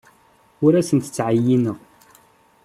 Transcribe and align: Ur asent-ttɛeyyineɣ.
Ur 0.65 0.73
asent-ttɛeyyineɣ. 0.79 1.77